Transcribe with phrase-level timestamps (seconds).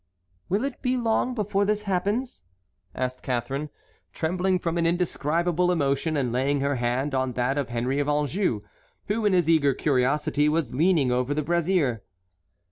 [0.49, 2.43] "Will it be long before this happens?"
[2.95, 3.69] asked Catharine,
[4.13, 8.63] trembling from an indescribable emotion and laying her hand on that of Henry of Anjou,
[9.09, 12.01] who in his eager curiosity was leaning over the brazier.